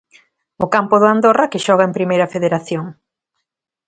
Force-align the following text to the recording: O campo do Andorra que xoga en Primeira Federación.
O 0.63 0.65
campo 0.73 0.95
do 1.01 1.07
Andorra 1.15 1.49
que 1.51 1.63
xoga 1.65 1.85
en 1.87 1.95
Primeira 1.97 2.31
Federación. 2.33 2.85